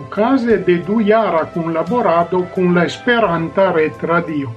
[0.00, 4.50] ocase de du iara cun laborado cun la Esperanta Retradio.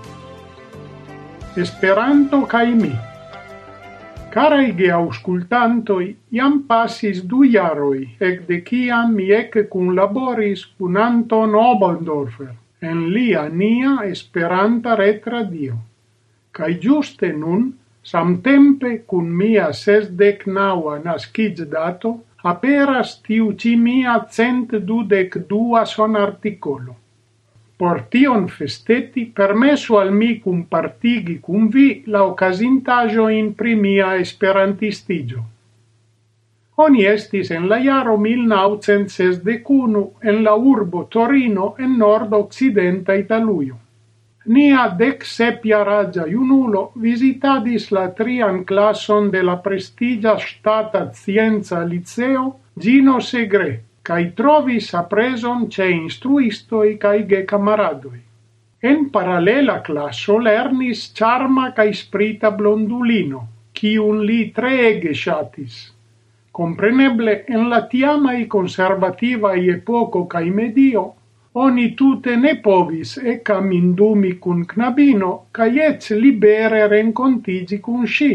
[1.56, 2.94] Esperanto cae mi.
[4.34, 11.54] Caraj auscultantoi, iam passis du iaroi, ec de ciam mi ec cun laboris cun Anton
[11.56, 15.78] Obendorfer, en lia nia Esperanta Retradio.
[16.52, 17.74] Cai giuste nun,
[18.04, 26.16] samtempe cun mia sesdek naŭa naskiĝdato, dato, aperas tiu ci mia cent dudec dua son
[26.16, 26.96] articolo.
[27.78, 35.44] Por tion festeti, permesu al mi compartigi cum vi la ocasintaggio in primia esperantistigio.
[36.76, 43.83] Oni estis en la jaro 1961 en la urbo Torino en nord-occidenta Italuio.
[44.46, 52.44] Nia dec sepjaraĝa iunulo visitadis la trian classon de la prestigia stata scienza liceo
[52.76, 53.70] Gino Segre
[54.04, 58.20] cae trovis apreson ce instruistoi cae ge camaradoi.
[58.82, 65.94] En paralela classo lernis charma cae sprita blondulino, kiun li treege shatis.
[66.52, 71.14] Compreneble, en la tiamai e poco cae medio,
[71.56, 78.34] oni tute ne povis e camindumi cun knabino, ca iec libere rencontigi cun sci.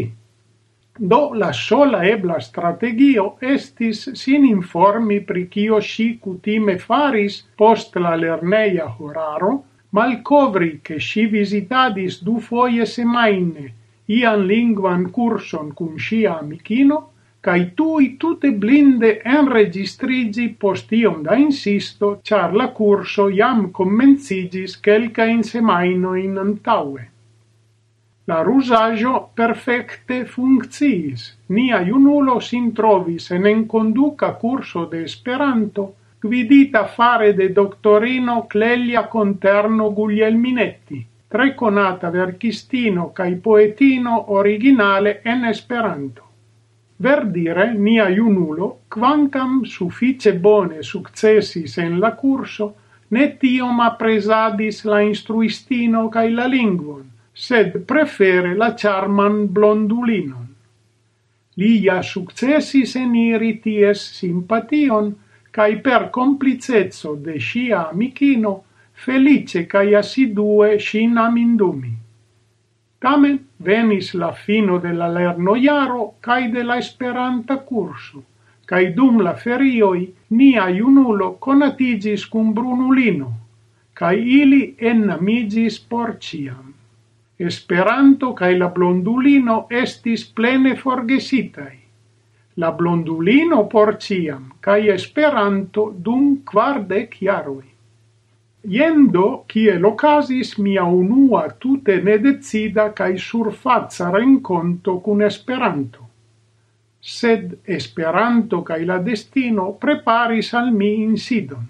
[0.99, 8.15] Do la sola ebla strategio estis sin informi pri cio sci cutime faris post la
[8.15, 13.73] lerneia horaro, malcovri che sci visitadis du foie semaine
[14.05, 16.99] ian linguan curson cun scia amicino,
[17.41, 20.47] cai tui tutte blinde en registrigi
[20.91, 25.41] iom da insisto, ĉar la commenzigis, jam komenciĝis kelkajn
[26.23, 27.05] in antaue.
[28.27, 31.37] La rusagio perfecte funkciis.
[31.47, 39.91] Nia junulo sin trovis en conduca curso de Esperanto, gvidita fare de doctorino Clelia Conterno
[39.91, 46.28] Guglielminetti, tre conata verchistino cae poetino originale en Esperanto.
[47.01, 52.73] Verdire mia iunulo, quancam suffice bone successis en la curso,
[53.15, 60.49] ne tiom apresadis la instruistino cae la lingvon, sed prefere la charman blondulinon.
[61.55, 65.15] Lia successis eniri ties simpation,
[65.55, 68.53] cae per complicezzo de scia amicino,
[68.91, 71.95] felice cae assidue sin amindumi.
[72.99, 78.23] Tamen venis la fino de la lernojaro kaj de la Esperanta kurso,
[78.71, 79.99] kaj dum la ferioj
[80.39, 83.29] nia junulo konatigis kun Brunulino,
[84.01, 84.59] kaj ili
[84.91, 86.73] ennamigis por ciam.
[87.39, 91.75] Esperanto kaj la blondulino estis plene forgesitaj.
[92.59, 97.63] La blondulino por ciam, cae Esperanto dum quardec jaroj.
[98.67, 106.07] Iendo, cie locasis mia unua tute nedecida cae surfazza renkonto cun Esperanto.
[106.99, 111.65] Sed Esperanto cae la destino preparis al mi insidon.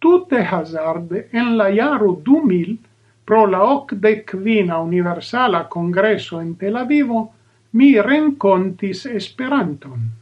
[0.00, 2.78] Tute hazarde, en la jaro 2000,
[3.24, 7.32] pro la ocdecvina universala congresso en Tel Avivo,
[7.70, 10.21] mi rencontis Esperanton.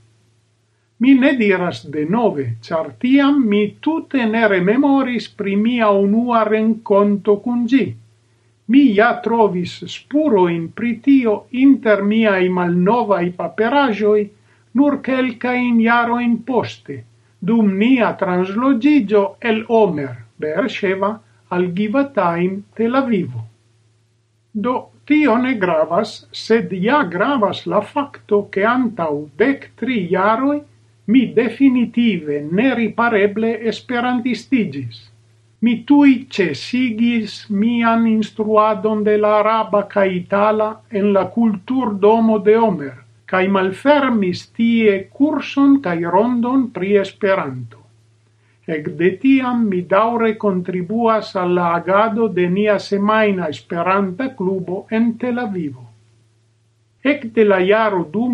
[1.01, 7.65] Mi ne diras denove, char tiam mi tute ne rememoris pri mia unua renconto cun
[7.67, 7.87] gi.
[8.71, 14.29] Mi ja trovis spuro in pritio inter miai malnovai paperajoi
[14.75, 15.01] nur
[15.87, 17.05] iaro in poste,
[17.41, 21.19] dum nia translogigio el Omer, Beersheva,
[21.49, 23.47] al Givatain, Tel Avivo.
[24.53, 30.61] Do, tio ne gravas, sed ja gravas la facto che antau dec tri jaroi
[31.11, 35.01] mi definitive neripareble esperantistigis.
[35.61, 42.57] Mi tui cesigis mian instruadon de la araba ca itala en la cultur domo de
[42.57, 42.95] Homer,
[43.27, 47.83] cae malfermis tie curson cae rondon pri Esperanto.
[48.71, 55.39] Ec de tiam mi daure contribuas alla agado de nia semaina Esperanta clubo en Tel
[55.43, 55.90] Avivo.
[57.03, 58.27] Ec de la iaro du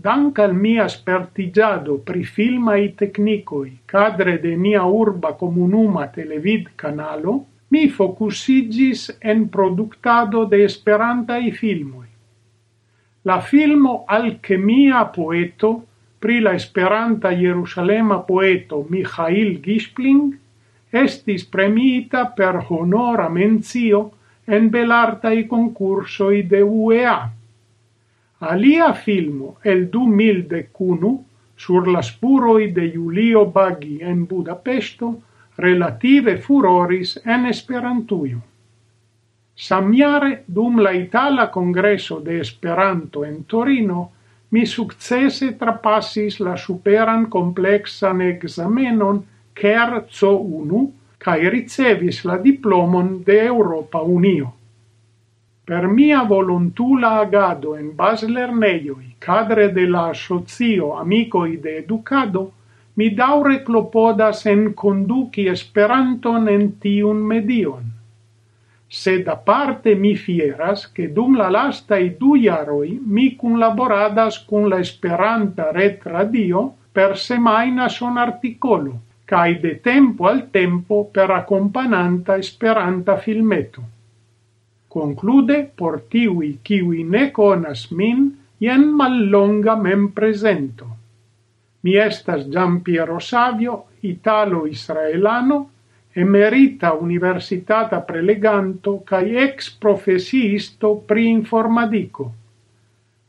[0.00, 7.90] dank al mia spertigiado pri filmai technicoi cadre de mia urba comunuma televid canalo, mi
[7.90, 12.06] focusigis en productado de esperantai filmoi.
[13.24, 15.84] La filmo Alchemia Poeto
[16.18, 20.32] pri la esperanta Jerusalema poeto Michail Gispling
[20.90, 24.12] estis premiita per honora menzio
[24.46, 27.35] en belartai concursoi de UEA
[28.38, 31.24] Alia filmo el du mil decunu,
[31.56, 35.14] sur la spuroi de Julio Baggi en Budapesto,
[35.56, 38.42] relative furoris en Esperantuio.
[39.54, 44.10] Samiare dum la Itala Congresso de Esperanto en Torino
[44.50, 49.24] mi successe trapassis la superan complexan examenon
[49.56, 50.84] CER CO1
[51.18, 54.52] cae ricevis la diplomon de Europa Unio.
[55.66, 62.42] Per mia volontula agado en bas lerneioi, cadre de la asocio amicoi de educado,
[62.94, 67.88] mi daure clopodas en conduci Esperanton en tiun medion.
[69.00, 74.78] Sed aparte mi fieras che dum la lastai du iaroi mi cun laboradas cun la
[74.86, 83.16] Esperanta Ret Radio per semaina son articolo, cae de tempo al tempo per accompagnanta Esperanta
[83.16, 83.95] filmeto.
[84.96, 88.20] Conclude, por tiui kiui ne conas min,
[88.64, 90.86] jen mallonga mem presento.
[91.82, 93.74] Mi estas Gian Piero Savio,
[94.12, 95.58] italo-israelano,
[96.24, 102.30] emerita universitata preleganto cae ex profesiisto pri informadico.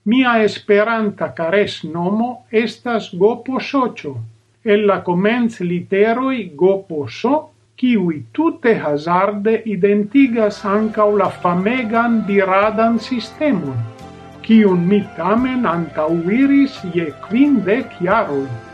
[0.08, 2.30] Mia esperanta cares nomo
[2.64, 4.16] estas Gopo Socio,
[4.64, 7.36] e la comenz literoi Gopo So
[7.78, 13.78] kiwi tute hazarde identigas ancau la famegan diradan sistemun,
[14.42, 18.67] kiun mi tamen antauiris je quindec jaroi.